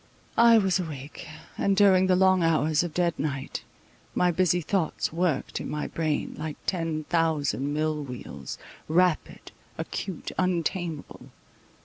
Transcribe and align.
I 0.39 0.57
was 0.57 0.79
awake, 0.79 1.27
and 1.59 1.77
during 1.77 2.07
the 2.07 2.15
long 2.15 2.41
hours 2.41 2.81
of 2.81 2.91
dead 2.91 3.13
night, 3.19 3.61
my 4.15 4.31
busy 4.31 4.59
thoughts 4.61 5.13
worked 5.13 5.61
in 5.61 5.69
my 5.69 5.85
brain, 5.85 6.33
like 6.39 6.57
ten 6.65 7.03
thousand 7.03 7.71
mill 7.71 8.01
wheels, 8.03 8.57
rapid, 8.87 9.51
acute, 9.77 10.31
untameable. 10.39 11.29